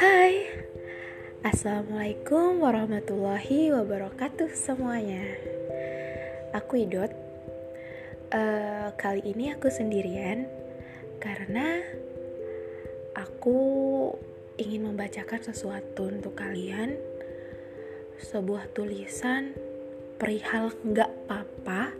[0.00, 0.48] Hai,
[1.44, 5.20] Assalamualaikum warahmatullahi wabarakatuh semuanya.
[6.56, 7.12] Aku Idot.
[8.32, 10.48] Uh, Kali ini aku sendirian
[11.20, 11.84] Karena
[13.12, 13.60] Aku
[14.56, 16.96] ingin membacakan sesuatu untuk kalian.
[18.24, 19.52] Sebuah tulisan
[20.16, 21.92] perihal nggak apa-apa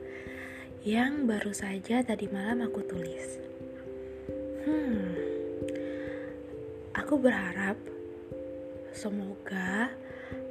[0.89, 3.29] Yang baru saja tadi malam aku tulis.
[4.65, 5.13] Hmm.
[6.97, 7.90] Aku berharap
[8.93, 9.91] semoga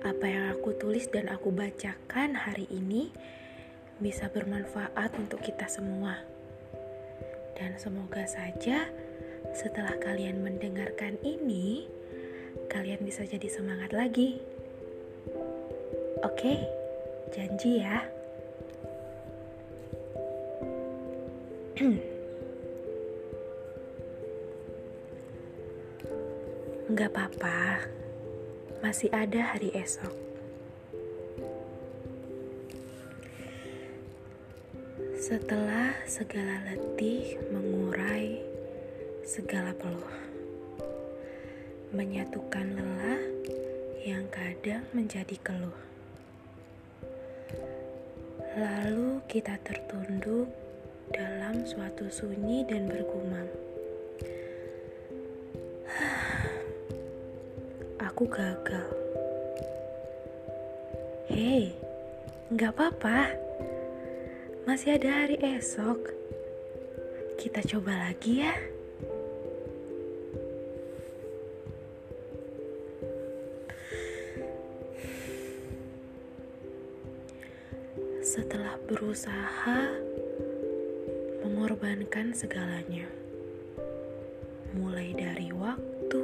[0.03, 3.11] apa yang aku tulis dan aku bacakan hari ini
[3.99, 6.15] bisa bermanfaat untuk kita semua.
[7.59, 8.87] Dan semoga saja
[9.51, 11.91] setelah kalian mendengarkan ini,
[12.71, 14.39] kalian bisa jadi semangat lagi.
[16.23, 16.63] Oke,
[17.35, 18.07] janji ya.
[26.95, 27.85] Gak apa-apa,
[28.79, 30.15] masih ada hari esok.
[35.19, 38.39] Setelah segala letih mengurai
[39.27, 40.15] segala peluh,
[41.91, 43.21] menyatukan lelah
[44.01, 45.79] yang kadang menjadi keluh.
[48.55, 50.47] Lalu kita tertunduk
[51.11, 53.68] dalam suatu sunyi dan bergumam.
[58.19, 58.91] Aku gagal.
[61.31, 61.71] Hei,
[62.51, 63.31] nggak apa-apa.
[64.67, 66.11] Masih ada hari esok.
[67.39, 68.51] Kita coba lagi ya.
[78.19, 79.95] Setelah berusaha
[81.47, 83.07] mengorbankan segalanya,
[84.75, 86.19] mulai dari waktu,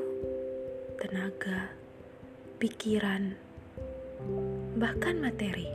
[0.99, 1.84] tenaga,
[2.55, 3.35] pikiran,
[4.79, 5.67] bahkan materi.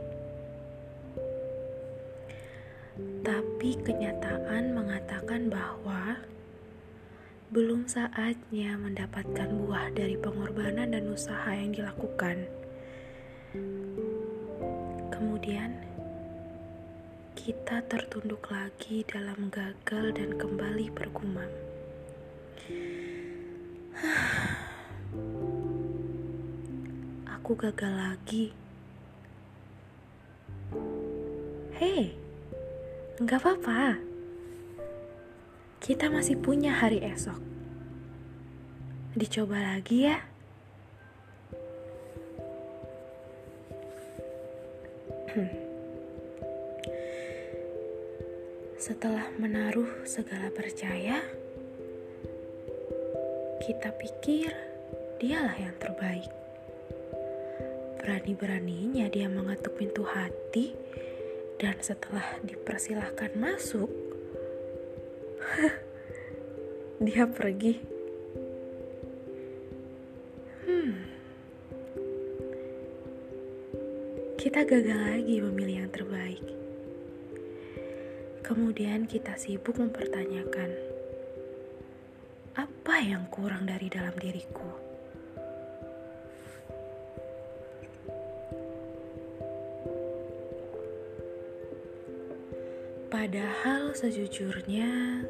[3.21, 6.17] Tapi kenyataan mengatakan bahwa
[7.53, 12.49] belum saatnya mendapatkan buah dari pengorbanan dan usaha yang dilakukan.
[15.13, 15.77] Kemudian,
[17.37, 21.51] kita tertunduk lagi dalam gagal dan kembali bergumam.
[27.51, 28.55] aku gagal lagi.
[31.75, 32.15] Hei,
[33.19, 33.99] nggak apa-apa.
[35.83, 37.35] Kita masih punya hari esok.
[39.19, 40.23] Dicoba lagi ya.
[48.79, 51.19] Setelah menaruh segala percaya,
[53.59, 54.55] kita pikir
[55.19, 56.40] dialah yang terbaik.
[58.01, 60.73] Berani-beraninya dia mengetuk pintu hati
[61.61, 63.85] dan setelah dipersilahkan masuk,
[67.05, 67.77] dia pergi.
[70.65, 70.97] Hmm.
[74.33, 76.41] Kita gagal lagi memilih yang terbaik.
[78.41, 80.73] Kemudian kita sibuk mempertanyakan,
[82.57, 84.90] apa yang kurang dari dalam diriku?
[93.21, 95.21] Padahal sejujurnya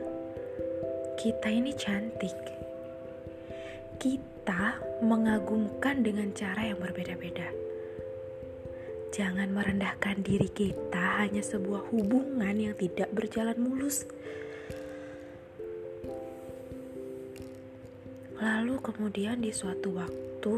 [1.20, 2.40] kita ini cantik.
[4.00, 7.52] Kita mengagumkan dengan cara yang berbeda-beda.
[9.12, 14.08] Jangan merendahkan diri kita hanya sebuah hubungan yang tidak berjalan mulus.
[18.40, 20.56] Lalu kemudian di suatu waktu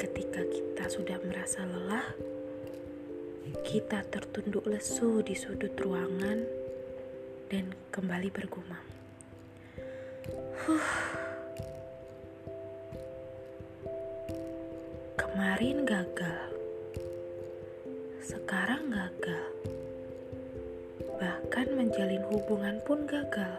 [0.00, 2.08] ketika kita sudah merasa lelah,
[3.66, 6.46] kita tertunduk lesu di sudut ruangan
[7.50, 8.84] dan kembali bergumam.
[10.62, 10.90] Huh.
[15.18, 16.50] Kemarin gagal.
[18.22, 19.46] Sekarang gagal.
[21.18, 23.56] Bahkan menjalin hubungan pun gagal.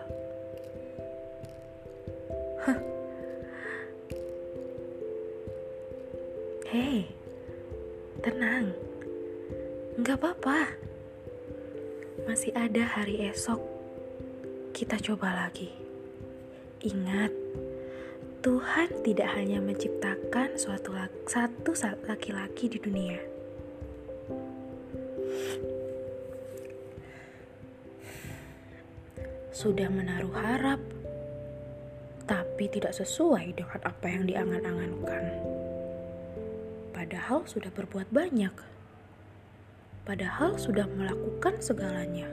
[6.71, 7.03] Hei,
[8.23, 8.71] tenang.
[9.99, 10.71] Gak apa-apa.
[12.23, 13.59] Masih ada hari esok.
[14.71, 15.67] Kita coba lagi.
[16.79, 17.35] Ingat,
[18.39, 20.95] Tuhan tidak hanya menciptakan suatu
[21.27, 21.75] satu
[22.07, 23.19] laki-laki di dunia.
[29.51, 30.79] Sudah menaruh harap,
[32.23, 35.23] tapi tidak sesuai dengan apa yang diangan-angankan.
[36.95, 38.70] Padahal sudah berbuat banyak.
[40.01, 42.25] Padahal sudah melakukan segalanya.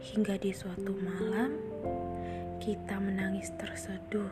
[0.00, 1.54] Hingga di suatu malam,
[2.58, 4.30] kita menangis terseduh.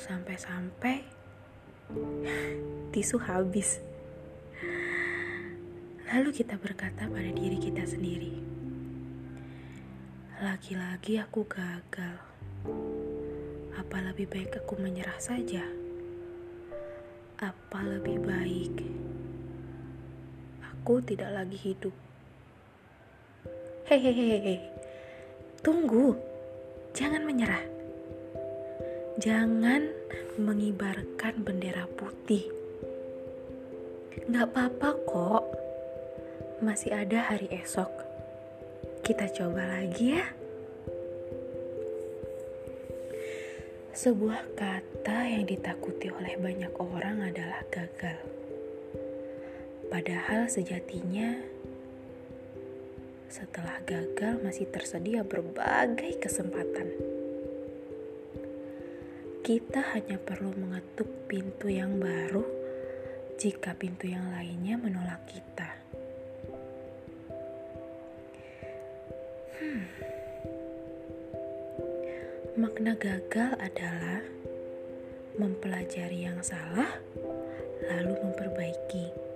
[0.00, 1.04] Sampai-sampai
[2.96, 3.84] tisu habis.
[6.10, 8.40] Lalu kita berkata pada diri kita sendiri,
[10.40, 12.16] "Lagi-lagi aku gagal.
[13.76, 15.80] Apa lebih baik aku menyerah saja?"
[17.40, 18.84] apa lebih baik
[20.80, 21.92] aku tidak lagi hidup.
[23.84, 24.64] Hehehe,
[25.60, 26.16] tunggu,
[26.96, 27.60] jangan menyerah.
[29.20, 29.92] Jangan
[30.40, 32.48] mengibarkan bendera putih.
[34.32, 35.44] Gak apa-apa kok,
[36.64, 37.92] masih ada hari esok.
[39.04, 40.24] Kita coba lagi ya.
[43.92, 48.39] Sebuah kata yang ditakuti oleh banyak orang adalah gagal.
[49.90, 51.34] Padahal sejatinya
[53.26, 56.94] setelah gagal masih tersedia berbagai kesempatan.
[59.42, 62.46] Kita hanya perlu mengetuk pintu yang baru
[63.34, 65.70] jika pintu yang lainnya menolak kita.
[69.58, 69.86] Hmm.
[72.58, 74.22] Makna gagal adalah
[75.38, 76.98] mempelajari yang salah,
[77.90, 79.29] lalu memperbaiki.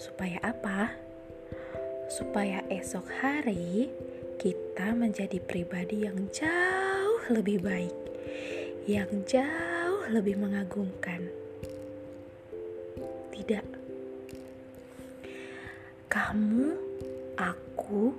[0.00, 0.96] Supaya apa?
[2.08, 3.92] Supaya esok hari
[4.40, 7.92] kita menjadi pribadi yang jauh lebih baik,
[8.88, 11.28] yang jauh lebih mengagumkan.
[13.28, 13.66] Tidak,
[16.08, 16.80] kamu,
[17.36, 18.16] aku,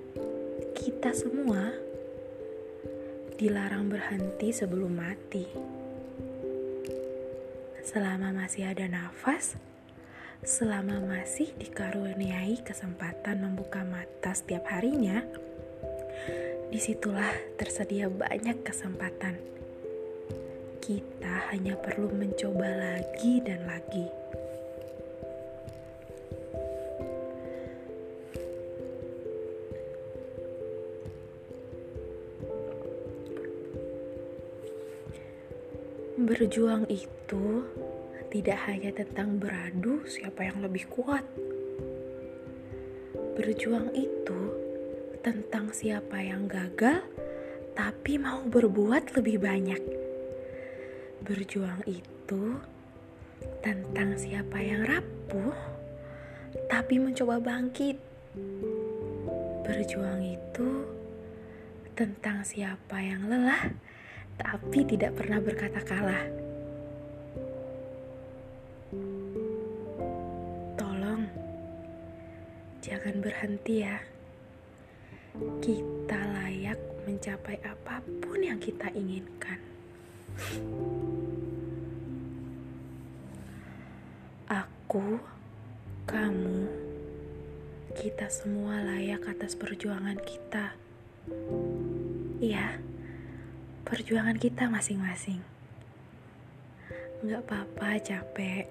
[0.77, 1.73] kita semua
[3.41, 5.49] dilarang berhenti sebelum mati.
[7.81, 9.57] Selama masih ada nafas,
[10.41, 15.21] selama masih dikaruniai kesempatan membuka mata setiap harinya,
[16.73, 17.29] di situlah
[17.61, 19.37] tersedia banyak kesempatan.
[20.81, 24.09] Kita hanya perlu mencoba lagi dan lagi.
[36.17, 37.61] Berjuang itu
[38.31, 41.27] tidak hanya tentang beradu siapa yang lebih kuat.
[43.35, 44.41] Berjuang itu
[45.19, 47.03] tentang siapa yang gagal
[47.75, 49.83] tapi mau berbuat lebih banyak.
[51.27, 52.55] Berjuang itu
[53.59, 55.51] tentang siapa yang rapuh
[56.71, 57.99] tapi mencoba bangkit.
[59.67, 60.87] Berjuang itu
[61.99, 63.75] tentang siapa yang lelah
[64.39, 66.40] tapi tidak pernah berkata kalah.
[73.01, 73.97] Jangan berhenti ya.
[75.57, 76.77] Kita layak
[77.09, 79.57] mencapai apa pun yang kita inginkan.
[84.45, 85.17] Aku,
[86.05, 86.69] kamu,
[87.97, 90.77] kita semua layak atas perjuangan kita.
[92.37, 92.77] Iya
[93.81, 95.41] perjuangan kita masing-masing.
[97.25, 98.69] Gak apa-apa capek,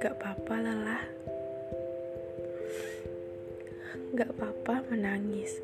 [0.00, 1.04] gak apa-apa lelah,
[4.16, 5.60] gak apa-apa menangis,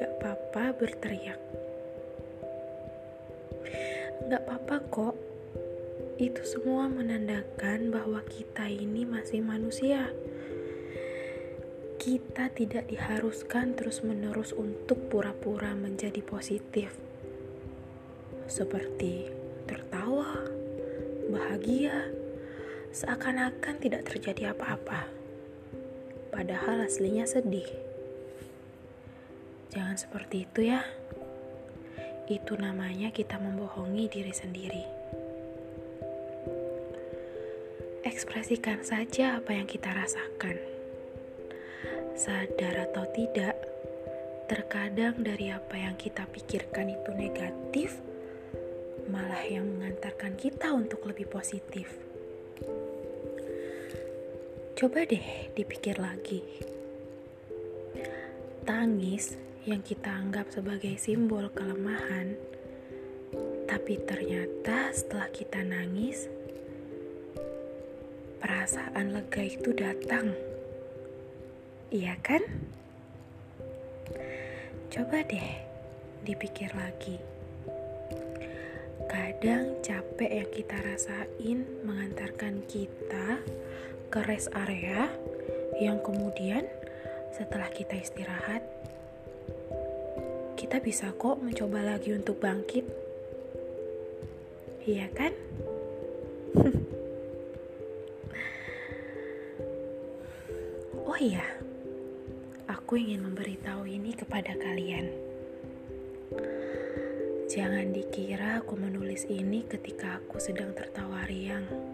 [0.00, 1.40] gak apa-apa berteriak,
[4.32, 5.16] gak apa-apa kok.
[6.16, 10.08] Itu semua menandakan bahwa kita ini masih manusia.
[12.00, 16.96] Kita tidak diharuskan terus-menerus untuk pura-pura menjadi positif,
[18.48, 19.28] seperti
[19.68, 20.48] tertawa,
[21.28, 22.08] bahagia,
[22.92, 25.23] seakan-akan tidak terjadi apa-apa,
[26.34, 27.70] padahal aslinya sedih.
[29.70, 30.82] Jangan seperti itu, ya.
[32.26, 34.84] Itu namanya kita membohongi diri sendiri.
[38.02, 40.74] Ekspresikan saja apa yang kita rasakan
[42.14, 43.58] sadar atau tidak,
[44.46, 47.98] terkadang dari apa yang kita pikirkan itu negatif,
[49.10, 52.03] malah yang mengantarkan kita untuk lebih positif.
[54.84, 56.44] Coba deh dipikir lagi.
[58.68, 59.32] Tangis
[59.64, 62.36] yang kita anggap sebagai simbol kelemahan,
[63.64, 66.28] tapi ternyata setelah kita nangis,
[68.44, 70.36] perasaan lega itu datang
[71.88, 72.44] Iya kan?
[74.92, 75.64] Coba deh
[76.28, 77.16] dipikir lagi.
[79.08, 83.40] Kadang capek yang kita rasain mengantarkan kita
[84.14, 85.10] ke rest area
[85.82, 86.62] yang kemudian
[87.34, 88.62] setelah kita istirahat
[90.54, 92.86] kita bisa kok mencoba lagi untuk bangkit.
[94.86, 95.34] Iya kan?
[101.10, 101.42] oh iya,
[102.70, 105.10] aku ingin memberitahu ini kepada kalian.
[107.50, 111.93] Jangan dikira aku menulis ini ketika aku sedang tertawa riang.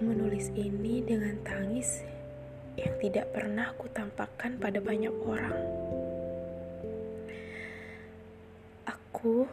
[0.00, 2.00] Menulis ini dengan tangis
[2.72, 5.52] yang tidak pernah aku tampakkan pada banyak orang.
[8.88, 9.44] Aku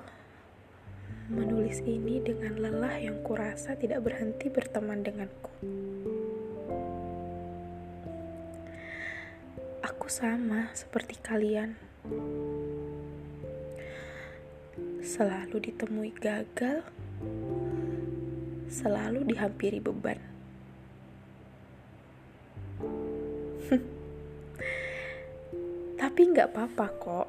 [1.28, 5.52] menulis ini dengan lelah yang kurasa tidak berhenti berteman denganku.
[9.84, 11.76] Aku sama seperti kalian.
[15.04, 16.88] Selalu ditemui gagal,
[18.72, 20.37] selalu dihampiri beban.
[26.02, 27.28] Tapi nggak apa-apa kok.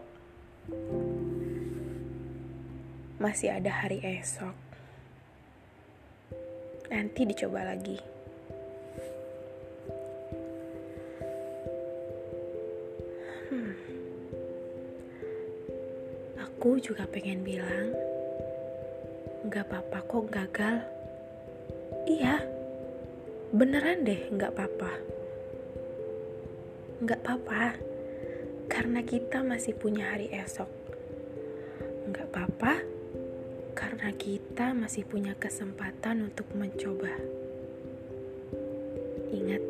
[3.18, 4.54] Masih ada hari esok.
[6.88, 7.98] Nanti dicoba lagi.
[13.50, 13.74] Hmm.
[16.38, 17.90] Aku juga pengen bilang,
[19.50, 20.76] nggak apa-apa kok gagal.
[22.08, 22.40] Iya,
[23.52, 25.17] beneran deh nggak apa-apa
[26.98, 27.78] nggak apa-apa.
[28.68, 30.68] Karena kita masih punya hari esok.
[32.10, 32.74] Nggak apa-apa.
[33.78, 37.14] Karena kita masih punya kesempatan untuk mencoba.
[39.30, 39.62] Ingat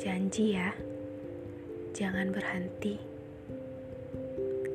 [0.00, 0.72] janji ya.
[1.92, 2.96] Jangan berhenti.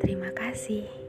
[0.01, 1.00] Terima kasih